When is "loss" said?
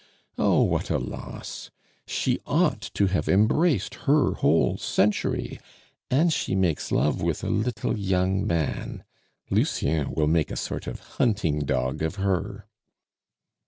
0.97-1.69